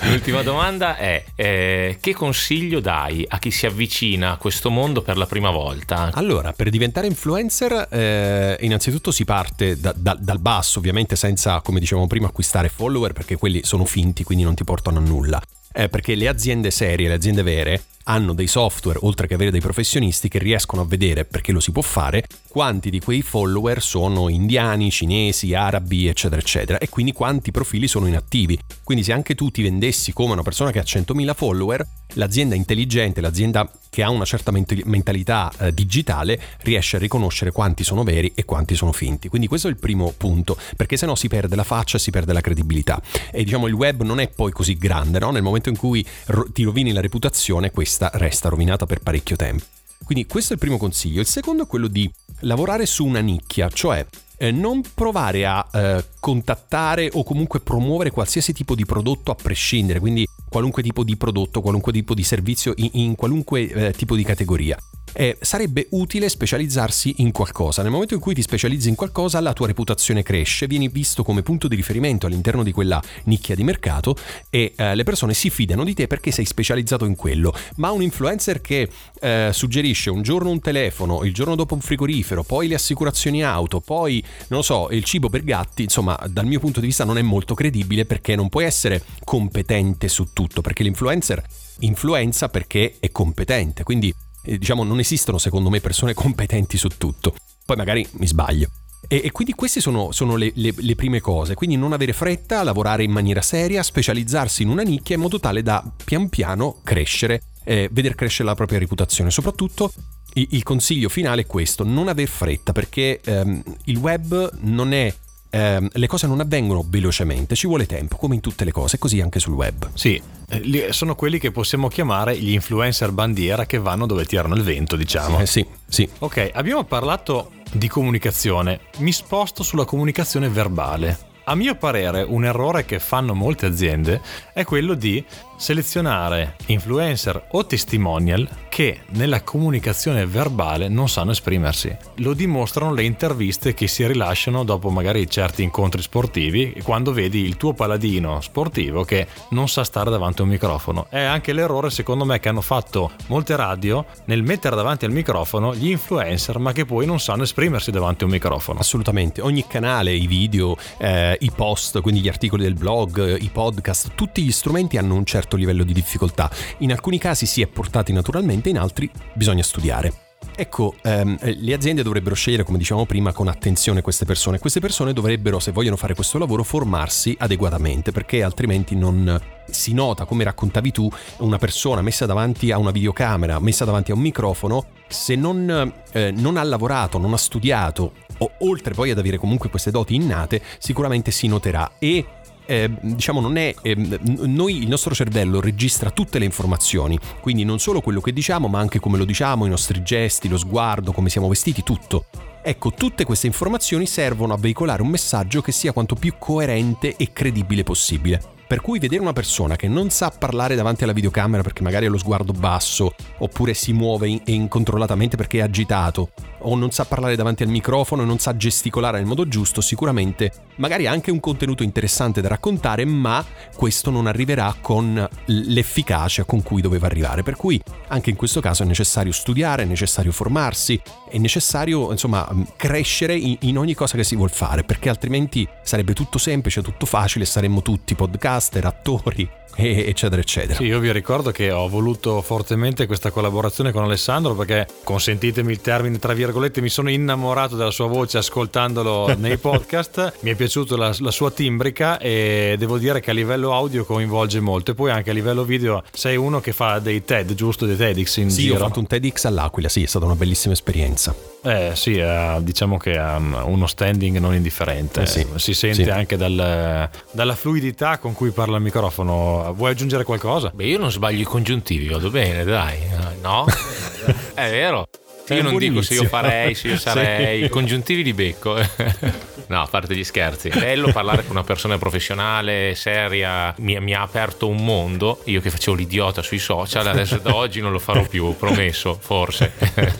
l'ultima 0.08 0.42
domanda 0.42 0.96
è 0.96 1.24
eh, 1.34 1.98
che 2.00 2.14
consiglio 2.14 2.80
dai 2.80 3.24
a 3.28 3.38
chi 3.38 3.50
si 3.50 3.66
avvicina 3.66 4.32
a 4.32 4.36
questo 4.36 4.70
mondo 4.70 5.02
per 5.02 5.16
la 5.16 5.26
prima 5.26 5.50
volta? 5.50 6.10
Allora, 6.14 6.52
per 6.52 6.70
diventare 6.70 7.06
influencer 7.06 7.88
eh, 7.90 8.56
innanzitutto 8.60 9.10
si 9.10 9.24
parte 9.24 9.78
da, 9.78 9.92
da, 9.96 10.16
dal 10.18 10.38
basso, 10.38 10.78
ovviamente 10.78 11.16
senza, 11.16 11.60
come 11.60 11.80
dicevamo 11.80 12.06
prima, 12.06 12.26
acquistare 12.26 12.68
follower 12.68 13.12
perché 13.12 13.36
quelli 13.36 13.62
sono 13.64 13.84
finti 13.84 14.24
quindi 14.30 14.46
non 14.46 14.54
ti 14.54 14.62
portano 14.62 14.98
a 14.98 15.00
nulla. 15.00 15.42
Eh, 15.72 15.88
perché 15.88 16.14
le 16.14 16.28
aziende 16.28 16.70
serie, 16.70 17.08
le 17.08 17.14
aziende 17.14 17.42
vere, 17.42 17.82
hanno 18.10 18.34
dei 18.34 18.48
software, 18.48 18.98
oltre 19.02 19.26
che 19.28 19.34
avere 19.34 19.52
dei 19.52 19.60
professionisti, 19.60 20.28
che 20.28 20.38
riescono 20.38 20.82
a 20.82 20.84
vedere, 20.84 21.24
perché 21.24 21.52
lo 21.52 21.60
si 21.60 21.70
può 21.70 21.82
fare, 21.82 22.26
quanti 22.48 22.90
di 22.90 22.98
quei 22.98 23.22
follower 23.22 23.80
sono 23.80 24.28
indiani, 24.28 24.90
cinesi, 24.90 25.54
arabi, 25.54 26.08
eccetera, 26.08 26.40
eccetera, 26.40 26.78
e 26.78 26.88
quindi 26.88 27.12
quanti 27.12 27.52
profili 27.52 27.86
sono 27.86 28.06
inattivi. 28.06 28.58
Quindi 28.82 29.04
se 29.04 29.12
anche 29.12 29.36
tu 29.36 29.50
ti 29.50 29.62
vendessi 29.62 30.12
come 30.12 30.32
una 30.32 30.42
persona 30.42 30.72
che 30.72 30.80
ha 30.80 30.82
100.000 30.82 31.34
follower, 31.34 31.86
l'azienda 32.14 32.56
intelligente, 32.56 33.20
l'azienda 33.20 33.70
che 33.90 34.02
ha 34.02 34.10
una 34.10 34.24
certa 34.24 34.52
mentalità 34.52 35.52
eh, 35.58 35.74
digitale 35.74 36.40
riesce 36.62 36.96
a 36.96 36.98
riconoscere 36.98 37.50
quanti 37.50 37.84
sono 37.84 38.04
veri 38.04 38.32
e 38.34 38.44
quanti 38.44 38.74
sono 38.74 38.92
finti. 38.92 39.28
Quindi 39.28 39.48
questo 39.48 39.66
è 39.66 39.70
il 39.70 39.76
primo 39.76 40.12
punto, 40.16 40.56
perché 40.76 40.96
sennò 40.96 41.14
si 41.14 41.28
perde 41.28 41.56
la 41.56 41.64
faccia 41.64 41.96
e 41.96 42.00
si 42.00 42.10
perde 42.10 42.32
la 42.32 42.40
credibilità. 42.40 43.02
E 43.30 43.44
diciamo 43.44 43.66
il 43.66 43.74
web 43.74 44.02
non 44.02 44.20
è 44.20 44.28
poi 44.28 44.52
così 44.52 44.78
grande, 44.78 45.18
no? 45.18 45.30
Nel 45.30 45.42
momento 45.42 45.68
in 45.68 45.76
cui 45.76 46.06
ro- 46.26 46.46
ti 46.52 46.62
rovini 46.62 46.92
la 46.92 47.00
reputazione, 47.00 47.70
questa 48.00 48.10
resta 48.14 48.48
rovinata 48.48 48.86
per 48.86 49.00
parecchio 49.00 49.36
tempo. 49.36 49.64
Quindi 50.04 50.26
questo 50.26 50.52
è 50.52 50.54
il 50.54 50.60
primo 50.60 50.78
consiglio. 50.78 51.20
Il 51.20 51.26
secondo 51.26 51.64
è 51.64 51.66
quello 51.66 51.86
di 51.86 52.10
lavorare 52.40 52.86
su 52.86 53.04
una 53.04 53.20
nicchia, 53.20 53.68
cioè 53.68 54.04
eh, 54.38 54.50
non 54.50 54.82
provare 54.94 55.44
a 55.44 55.66
eh, 55.70 56.04
contattare 56.18 57.10
o 57.12 57.22
comunque 57.22 57.60
promuovere 57.60 58.10
qualsiasi 58.10 58.54
tipo 58.54 58.74
di 58.74 58.86
prodotto 58.86 59.30
a 59.30 59.34
prescindere, 59.34 60.00
quindi 60.00 60.26
qualunque 60.48 60.82
tipo 60.82 61.04
di 61.04 61.16
prodotto, 61.16 61.60
qualunque 61.60 61.92
tipo 61.92 62.14
di 62.14 62.24
servizio 62.24 62.72
in, 62.76 62.88
in 62.92 63.14
qualunque 63.14 63.68
eh, 63.68 63.92
tipo 63.92 64.16
di 64.16 64.24
categoria 64.24 64.78
eh, 65.12 65.36
sarebbe 65.40 65.86
utile 65.90 66.28
specializzarsi 66.28 67.16
in 67.18 67.32
qualcosa. 67.32 67.82
Nel 67.82 67.90
momento 67.90 68.14
in 68.14 68.20
cui 68.20 68.34
ti 68.34 68.42
specializzi 68.42 68.88
in 68.88 68.94
qualcosa, 68.94 69.40
la 69.40 69.52
tua 69.52 69.66
reputazione 69.66 70.22
cresce, 70.22 70.66
vieni 70.66 70.88
visto 70.88 71.22
come 71.22 71.42
punto 71.42 71.68
di 71.68 71.76
riferimento 71.76 72.26
all'interno 72.26 72.62
di 72.62 72.72
quella 72.72 73.02
nicchia 73.24 73.54
di 73.54 73.64
mercato 73.64 74.16
e 74.48 74.72
eh, 74.76 74.94
le 74.94 75.04
persone 75.04 75.34
si 75.34 75.50
fidano 75.50 75.84
di 75.84 75.94
te 75.94 76.06
perché 76.06 76.30
sei 76.30 76.44
specializzato 76.44 77.04
in 77.04 77.16
quello. 77.16 77.54
Ma 77.76 77.90
un 77.90 78.02
influencer 78.02 78.60
che 78.60 78.88
eh, 79.20 79.50
suggerisce 79.52 80.10
un 80.10 80.22
giorno 80.22 80.50
un 80.50 80.60
telefono, 80.60 81.24
il 81.24 81.34
giorno 81.34 81.54
dopo 81.54 81.74
un 81.74 81.80
frigorifero, 81.80 82.42
poi 82.42 82.68
le 82.68 82.74
assicurazioni 82.74 83.42
auto, 83.42 83.80
poi 83.80 84.22
non 84.48 84.60
lo 84.60 84.64
so, 84.64 84.88
il 84.90 85.04
cibo 85.04 85.28
per 85.28 85.44
gatti, 85.44 85.82
insomma, 85.82 86.18
dal 86.28 86.46
mio 86.46 86.60
punto 86.60 86.80
di 86.80 86.86
vista 86.86 87.04
non 87.04 87.18
è 87.18 87.22
molto 87.22 87.54
credibile 87.54 88.04
perché 88.04 88.34
non 88.36 88.48
puoi 88.48 88.64
essere 88.64 89.02
competente 89.24 90.08
su 90.08 90.32
tutto, 90.32 90.60
perché 90.60 90.82
l'influencer 90.82 91.42
influenza 91.80 92.48
perché 92.48 92.96
è 93.00 93.10
competente. 93.10 93.82
Quindi 93.84 94.14
eh, 94.42 94.58
diciamo 94.58 94.84
non 94.84 94.98
esistono 94.98 95.38
secondo 95.38 95.70
me 95.70 95.80
persone 95.80 96.14
competenti 96.14 96.76
su 96.76 96.88
tutto. 96.96 97.34
Poi 97.64 97.76
magari 97.76 98.06
mi 98.12 98.26
sbaglio. 98.26 98.68
E, 99.08 99.22
e 99.24 99.30
quindi 99.32 99.54
queste 99.54 99.80
sono, 99.80 100.12
sono 100.12 100.36
le, 100.36 100.52
le, 100.54 100.72
le, 100.76 100.94
prime 100.94 101.20
cose, 101.20 101.54
quindi 101.54 101.76
non 101.76 101.92
avere 101.92 102.12
fretta, 102.12 102.62
lavorare 102.62 103.02
in 103.02 103.10
maniera 103.10 103.40
seria, 103.40 103.82
specializzarsi 103.82 104.62
in 104.62 104.68
una 104.68 104.82
nicchia 104.82 105.14
in 105.14 105.22
modo 105.22 105.40
tale 105.40 105.62
da 105.62 105.82
pian 106.04 106.28
piano 106.28 106.80
crescere, 106.84 107.42
eh, 107.64 107.88
vedere 107.90 108.14
crescere 108.14 108.48
la 108.48 108.54
propria 108.54 108.78
reputazione. 108.78 109.30
Soprattutto 109.30 109.90
il, 110.34 110.48
il 110.50 110.62
consiglio 110.62 111.08
finale 111.08 111.42
è 111.42 111.46
questo, 111.46 111.82
non 111.82 112.08
aver 112.08 112.28
fretta 112.28 112.72
perché 112.72 113.20
ehm, 113.24 113.62
il 113.84 113.96
web 113.96 114.58
non 114.60 114.92
è 114.92 115.12
eh, 115.50 115.88
le 115.92 116.06
cose 116.06 116.26
non 116.26 116.40
avvengono 116.40 116.84
velocemente, 116.86 117.54
ci 117.54 117.66
vuole 117.66 117.86
tempo, 117.86 118.16
come 118.16 118.36
in 118.36 118.40
tutte 118.40 118.64
le 118.64 118.72
cose, 118.72 118.98
così 118.98 119.20
anche 119.20 119.40
sul 119.40 119.54
web. 119.54 119.90
Sì, 119.94 120.20
eh, 120.48 120.92
sono 120.92 121.14
quelli 121.14 121.38
che 121.38 121.50
possiamo 121.50 121.88
chiamare 121.88 122.38
gli 122.38 122.52
influencer 122.52 123.12
bandiera 123.12 123.66
che 123.66 123.78
vanno 123.78 124.06
dove 124.06 124.24
tirano 124.24 124.54
il 124.54 124.62
vento, 124.62 124.96
diciamo. 124.96 125.40
Eh, 125.40 125.46
sì, 125.46 125.66
sì. 125.88 126.08
Ok, 126.20 126.50
abbiamo 126.52 126.84
parlato 126.84 127.52
di 127.72 127.88
comunicazione, 127.88 128.80
mi 128.98 129.12
sposto 129.12 129.62
sulla 129.62 129.84
comunicazione 129.84 130.48
verbale. 130.48 131.28
A 131.50 131.56
mio 131.56 131.74
parere 131.74 132.22
un 132.22 132.44
errore 132.44 132.84
che 132.84 133.00
fanno 133.00 133.34
molte 133.34 133.66
aziende 133.66 134.20
è 134.52 134.62
quello 134.62 134.94
di 134.94 135.24
selezionare 135.56 136.56
influencer 136.66 137.48
o 137.50 137.66
testimonial 137.66 138.48
che 138.70 139.00
nella 139.10 139.42
comunicazione 139.42 140.24
verbale 140.24 140.88
non 140.88 141.08
sanno 141.08 141.32
esprimersi. 141.32 141.94
Lo 142.16 142.32
dimostrano 142.32 142.94
le 142.94 143.02
interviste 143.02 143.74
che 143.74 143.86
si 143.86 144.06
rilasciano 144.06 144.64
dopo 144.64 144.88
magari 144.88 145.28
certi 145.28 145.62
incontri 145.62 146.00
sportivi, 146.00 146.80
quando 146.82 147.12
vedi 147.12 147.40
il 147.40 147.58
tuo 147.58 147.74
paladino 147.74 148.40
sportivo 148.40 149.04
che 149.04 149.26
non 149.50 149.68
sa 149.68 149.84
stare 149.84 150.08
davanti 150.08 150.40
a 150.40 150.44
un 150.44 150.50
microfono. 150.50 151.08
È 151.10 151.20
anche 151.20 151.52
l'errore 151.52 151.90
secondo 151.90 152.24
me 152.24 152.40
che 152.40 152.48
hanno 152.48 152.62
fatto 152.62 153.10
molte 153.26 153.54
radio 153.56 154.06
nel 154.26 154.42
mettere 154.42 154.76
davanti 154.76 155.04
al 155.04 155.10
microfono 155.10 155.74
gli 155.74 155.90
influencer 155.90 156.58
ma 156.58 156.72
che 156.72 156.86
poi 156.86 157.04
non 157.04 157.20
sanno 157.20 157.42
esprimersi 157.42 157.90
davanti 157.90 158.22
a 158.22 158.26
un 158.26 158.32
microfono. 158.32 158.78
Assolutamente, 158.78 159.42
ogni 159.42 159.66
canale, 159.66 160.12
i 160.12 160.26
video, 160.26 160.76
eh, 160.96 161.36
i 161.40 161.50
post, 161.54 162.00
quindi 162.00 162.20
gli 162.20 162.28
articoli 162.28 162.62
del 162.62 162.74
blog, 162.74 163.40
i 163.40 163.50
podcast, 163.52 164.14
tutti 164.14 164.42
gli 164.42 164.52
strumenti 164.52 164.96
hanno 164.96 165.14
un 165.14 165.24
certo 165.24 165.56
livello 165.56 165.84
di 165.84 165.92
difficoltà. 165.92 166.50
In 166.78 166.92
alcuni 166.92 167.18
casi 167.18 167.46
si 167.46 167.62
è 167.62 167.66
portati 167.66 168.12
naturalmente, 168.12 168.68
in 168.68 168.78
altri 168.78 169.10
bisogna 169.34 169.62
studiare. 169.62 170.29
Ecco, 170.60 170.94
ehm, 171.00 171.38
le 171.40 171.72
aziende 171.72 172.02
dovrebbero 172.02 172.34
scegliere, 172.34 172.64
come 172.64 172.76
dicevamo 172.76 173.06
prima, 173.06 173.32
con 173.32 173.48
attenzione 173.48 174.02
queste 174.02 174.26
persone. 174.26 174.58
Queste 174.58 174.78
persone 174.78 175.14
dovrebbero, 175.14 175.58
se 175.58 175.72
vogliono 175.72 175.96
fare 175.96 176.14
questo 176.14 176.36
lavoro, 176.36 176.64
formarsi 176.64 177.34
adeguatamente, 177.38 178.12
perché 178.12 178.42
altrimenti 178.42 178.94
non 178.94 179.40
si 179.70 179.94
nota, 179.94 180.26
come 180.26 180.44
raccontavi 180.44 180.92
tu, 180.92 181.10
una 181.38 181.56
persona 181.56 182.02
messa 182.02 182.26
davanti 182.26 182.72
a 182.72 182.76
una 182.76 182.90
videocamera, 182.90 183.58
messa 183.58 183.86
davanti 183.86 184.10
a 184.10 184.14
un 184.14 184.20
microfono, 184.20 184.84
se 185.08 185.34
non, 185.34 185.94
eh, 186.12 186.30
non 186.30 186.58
ha 186.58 186.62
lavorato, 186.62 187.16
non 187.16 187.32
ha 187.32 187.38
studiato, 187.38 188.12
o 188.36 188.50
oltre 188.58 188.92
poi 188.92 189.12
ad 189.12 189.18
avere 189.18 189.38
comunque 189.38 189.70
queste 189.70 189.90
doti 189.90 190.14
innate, 190.14 190.60
sicuramente 190.76 191.30
si 191.30 191.46
noterà 191.46 191.92
e 191.98 192.22
eh, 192.70 192.88
diciamo 193.00 193.40
non 193.40 193.56
è 193.56 193.74
eh, 193.82 193.96
noi 193.96 194.80
il 194.80 194.88
nostro 194.88 195.12
cervello 195.12 195.60
registra 195.60 196.10
tutte 196.10 196.38
le 196.38 196.44
informazioni 196.44 197.18
quindi 197.40 197.64
non 197.64 197.80
solo 197.80 198.00
quello 198.00 198.20
che 198.20 198.32
diciamo 198.32 198.68
ma 198.68 198.78
anche 198.78 199.00
come 199.00 199.18
lo 199.18 199.24
diciamo 199.24 199.66
i 199.66 199.68
nostri 199.68 200.02
gesti 200.04 200.48
lo 200.48 200.56
sguardo 200.56 201.10
come 201.10 201.30
siamo 201.30 201.48
vestiti 201.48 201.82
tutto 201.82 202.26
Ecco, 202.62 202.92
tutte 202.92 203.24
queste 203.24 203.46
informazioni 203.46 204.04
servono 204.04 204.52
a 204.52 204.58
veicolare 204.58 205.00
un 205.00 205.08
messaggio 205.08 205.62
che 205.62 205.72
sia 205.72 205.92
quanto 205.92 206.14
più 206.14 206.34
coerente 206.38 207.16
e 207.16 207.32
credibile 207.32 207.84
possibile. 207.84 208.38
Per 208.66 208.82
cui 208.82 208.98
vedere 208.98 209.22
una 209.22 209.32
persona 209.32 209.76
che 209.76 209.88
non 209.88 210.10
sa 210.10 210.30
parlare 210.30 210.74
davanti 210.74 211.02
alla 211.02 211.14
videocamera 211.14 211.62
perché 211.62 211.82
magari 211.82 212.04
ha 212.04 212.10
lo 212.10 212.18
sguardo 212.18 212.52
basso, 212.52 213.14
oppure 213.38 213.72
si 213.72 213.94
muove 213.94 214.42
incontrollatamente 214.44 215.38
perché 215.38 215.58
è 215.58 215.62
agitato, 215.62 216.32
o 216.60 216.74
non 216.76 216.90
sa 216.90 217.04
parlare 217.04 217.36
davanti 217.36 217.62
al 217.62 217.68
microfono 217.68 218.24
non 218.24 218.38
sa 218.38 218.56
gesticolare 218.56 219.18
nel 219.18 219.26
modo 219.26 219.46
giusto, 219.46 219.80
sicuramente 219.80 220.52
magari 220.76 221.06
ha 221.06 221.12
anche 221.12 221.30
un 221.30 221.40
contenuto 221.40 221.82
interessante 221.82 222.40
da 222.40 222.48
raccontare, 222.48 223.04
ma 223.04 223.44
questo 223.74 224.10
non 224.10 224.26
arriverà 224.26 224.74
con 224.80 225.28
l'efficacia 225.46 226.44
con 226.44 226.62
cui 226.62 226.80
doveva 226.80 227.06
arrivare. 227.06 227.42
Per 227.42 227.56
cui 227.56 227.80
anche 228.08 228.30
in 228.30 228.36
questo 228.36 228.60
caso 228.60 228.82
è 228.82 228.86
necessario 228.86 229.32
studiare, 229.32 229.82
è 229.82 229.86
necessario 229.86 230.32
formarsi, 230.32 231.00
è 231.28 231.38
necessario 231.38 232.10
insomma 232.10 232.48
crescere 232.76 233.34
in 233.34 233.78
ogni 233.78 233.94
cosa 233.94 234.16
che 234.16 234.24
si 234.24 234.36
vuol 234.36 234.50
fare, 234.50 234.84
perché 234.84 235.08
altrimenti 235.08 235.68
sarebbe 235.82 236.14
tutto 236.14 236.38
semplice, 236.38 236.82
tutto 236.82 237.06
facile, 237.06 237.44
saremmo 237.44 237.82
tutti 237.82 238.14
podcast 238.14 238.28
podcaster, 238.30 238.84
attori, 238.86 239.48
eccetera 239.76 240.40
eccetera. 240.40 240.74
Sì, 240.74 240.84
io 240.84 240.98
vi 240.98 241.12
ricordo 241.12 241.50
che 241.50 241.70
ho 241.70 241.88
voluto 241.88 242.40
fortemente 242.42 243.06
questa 243.06 243.30
collaborazione 243.30 243.92
con 243.92 244.02
Alessandro 244.02 244.54
perché 244.54 244.86
consentitemi 245.04 245.72
il 245.72 245.80
termine 245.80 246.18
tra 246.18 246.32
virgolette 246.32 246.49
mi 246.80 246.88
sono 246.88 247.10
innamorato 247.10 247.76
della 247.76 247.90
sua 247.90 248.06
voce 248.06 248.38
ascoltandolo 248.38 249.34
nei 249.38 249.56
podcast 249.56 250.34
mi 250.40 250.50
è 250.50 250.54
piaciuta 250.54 250.96
la, 250.96 251.14
la, 251.18 251.30
sua 251.30 251.50
timbrica 251.50 252.18
e 252.18 252.76
devo 252.78 252.98
dire 252.98 253.20
che 253.20 253.30
a 253.30 253.34
livello 253.34 253.72
audio 253.72 254.04
coinvolge 254.04 254.60
molto 254.60 254.92
e 254.92 254.94
poi 254.94 255.10
anche 255.10 255.30
a 255.30 255.32
livello 255.32 255.64
video 255.64 256.02
sei 256.12 256.36
uno 256.36 256.60
che 256.60 256.72
fa 256.72 256.98
dei 256.98 257.24
TED 257.24 257.54
giusto 257.54 257.86
dei 257.86 257.96
TEDx 257.96 258.36
in 258.36 258.50
sì, 258.50 258.62
giro 258.62 258.76
ho 258.76 258.78
fatto 258.86 259.00
un 259.00 259.06
TEDx 259.06 259.44
all'Aquila 259.44 259.88
sì 259.88 260.02
è 260.02 260.06
stata 260.06 260.24
una 260.24 260.36
bellissima 260.36 260.72
esperienza 260.72 261.34
eh 261.62 261.92
sì, 261.94 262.16
eh, 262.16 262.56
diciamo 262.60 262.96
che 262.96 263.18
ha 263.18 263.36
uno 263.36 263.86
standing 263.86 264.38
non 264.38 264.54
indifferente. 264.54 265.22
Eh 265.22 265.26
sì, 265.26 265.46
si 265.56 265.74
sente 265.74 266.04
sì. 266.04 266.10
anche 266.10 266.38
dal, 266.38 267.10
dalla 267.30 267.54
fluidità 267.54 268.18
con 268.18 268.32
cui 268.32 268.50
parla 268.50 268.78
il 268.78 268.82
microfono. 268.82 269.72
Vuoi 269.76 269.90
aggiungere 269.90 270.24
qualcosa? 270.24 270.70
Beh, 270.74 270.86
io 270.86 270.98
non 270.98 271.10
sbaglio 271.10 271.42
i 271.42 271.44
congiuntivi, 271.44 272.08
vado 272.08 272.30
bene, 272.30 272.64
dai. 272.64 272.98
No? 273.42 273.66
È 274.54 274.70
vero. 274.70 275.06
Io 275.54 275.62
non 275.62 275.76
dico 275.76 275.92
inizio. 275.92 276.16
se 276.16 276.22
io 276.22 276.28
farei, 276.28 276.74
se 276.74 276.88
io 276.88 276.98
sarei, 276.98 277.64
i 277.64 277.68
congiuntivi 277.68 278.22
li 278.22 278.32
becco. 278.32 278.74
no, 279.68 279.82
a 279.82 279.86
parte 279.86 280.14
gli 280.14 280.24
scherzi. 280.24 280.68
È 280.68 280.78
bello 280.78 281.12
parlare 281.12 281.42
con 281.42 281.52
una 281.52 281.64
persona 281.64 281.98
professionale, 281.98 282.94
seria, 282.94 283.74
mi, 283.78 283.98
mi, 284.00 284.14
ha 284.14 284.22
aperto 284.22 284.68
un 284.68 284.84
mondo. 284.84 285.40
Io 285.44 285.60
che 285.60 285.70
facevo 285.70 285.96
l'idiota 285.96 286.42
sui 286.42 286.58
social, 286.58 287.06
adesso 287.06 287.38
da 287.38 287.54
oggi 287.54 287.80
non 287.80 287.92
lo 287.92 287.98
farò 287.98 288.24
più, 288.26 288.56
promesso, 288.56 289.18
forse. 289.20 289.72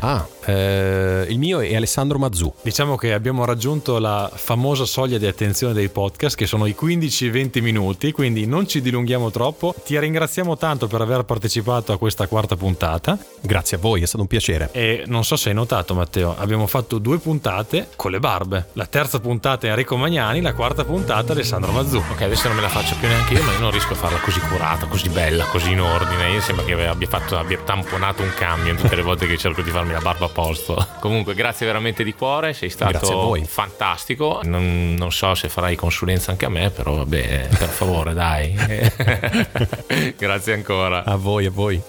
ah, 0.00 0.28
eh, 0.44 1.24
il 1.28 1.38
mio 1.38 1.60
è 1.60 1.74
Alessandro 1.74 2.18
Mazzu. 2.18 2.52
Diciamo 2.62 2.96
che 2.96 3.14
abbiamo 3.14 3.46
raggiunto 3.46 3.98
la 3.98 4.30
famosa 4.32 4.84
soglia 4.84 5.16
di 5.16 5.26
attenzione 5.30 5.72
dei 5.72 5.88
podcast 5.88 6.36
che 6.36 6.46
sono 6.46 6.66
i 6.66 6.76
15-20 6.78 7.62
minuti, 7.62 8.12
quindi 8.12 8.46
non 8.46 8.68
ci 8.68 8.80
dilunghiamo 8.80 9.30
troppo. 9.30 9.74
Ti 9.84 9.98
ringraziamo 9.98 10.56
tanto 10.56 10.86
per 10.86 11.00
aver 11.00 11.24
partecipato 11.24 11.92
a 11.92 11.98
questa 11.98 12.26
quarta 12.26 12.56
puntata. 12.56 13.18
Grazie 13.40 13.76
a 13.76 13.80
voi, 13.80 14.02
è 14.02 14.06
stato 14.06 14.22
un 14.22 14.28
piacere. 14.28 14.68
E 14.72 15.04
non 15.06 15.24
so 15.24 15.36
se 15.36 15.48
hai 15.48 15.54
notato 15.54 15.94
Matteo, 15.94 16.34
abbiamo 16.36 16.66
fatto 16.66 16.98
due 16.98 17.18
puntate 17.18 17.88
con 17.96 18.10
le 18.10 18.18
barbe. 18.18 18.68
La 18.74 18.86
terza 18.86 19.20
puntata 19.20 19.66
è 19.66 19.70
Enrico 19.70 19.96
Magnani, 19.96 20.40
la 20.40 20.54
quarta 20.54 20.84
puntata 20.84 21.28
è 21.28 21.32
Alessandro 21.32 21.72
Mazzu. 21.72 22.02
Ok, 22.10 22.22
adesso 22.22 22.48
non 22.48 22.56
me 22.56 22.62
la 22.62 22.68
faccio 22.68 22.94
più 22.98 23.08
neanche 23.08 23.34
io, 23.34 23.42
ma 23.42 23.52
io 23.52 23.60
non 23.60 23.70
riesco 23.70 23.92
a 23.92 23.96
farla 23.96 24.18
così 24.18 24.40
curata, 24.40 24.86
così 24.86 25.08
bella, 25.08 25.44
così 25.44 25.72
in 25.72 25.80
ordine. 25.80 26.30
Io 26.30 26.40
sembra 26.40 26.64
che 26.64 26.86
abbia, 26.86 27.08
fatto, 27.08 27.38
abbia 27.38 27.58
tamponato 27.64 28.22
un 28.22 28.32
camion 28.34 28.76
tutte 28.76 28.96
le 28.96 29.02
volte 29.02 29.26
che 29.26 29.36
cerco 29.36 29.62
di 29.62 29.70
farmi 29.70 29.92
la 29.92 30.00
barba 30.00 30.26
a 30.26 30.28
posto. 30.28 30.86
Comunque, 31.00 31.34
grazie 31.34 31.66
veramente 31.66 32.04
di 32.04 32.14
cuore, 32.14 32.52
sei 32.52 32.70
stato 32.70 33.36
fantastico. 33.44 34.40
Non, 34.44 34.94
non 34.96 35.10
so 35.20 35.34
se 35.34 35.50
farai 35.50 35.76
consulenza 35.76 36.30
anche 36.30 36.46
a 36.46 36.48
me, 36.48 36.70
però 36.70 36.94
vabbè, 36.94 37.48
per 37.58 37.68
favore, 37.68 38.14
dai. 38.14 38.56
grazie 40.16 40.54
ancora. 40.54 41.04
A 41.04 41.16
voi, 41.16 41.44
a 41.44 41.50
voi. 41.50 41.82